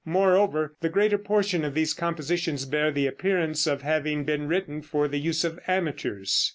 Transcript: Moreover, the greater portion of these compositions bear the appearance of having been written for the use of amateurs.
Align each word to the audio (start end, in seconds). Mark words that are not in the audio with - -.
Moreover, 0.03 0.75
the 0.81 0.89
greater 0.89 1.19
portion 1.19 1.63
of 1.63 1.75
these 1.75 1.93
compositions 1.93 2.65
bear 2.65 2.89
the 2.89 3.05
appearance 3.05 3.67
of 3.67 3.83
having 3.83 4.23
been 4.23 4.47
written 4.47 4.81
for 4.81 5.07
the 5.07 5.19
use 5.19 5.43
of 5.43 5.59
amateurs. 5.67 6.49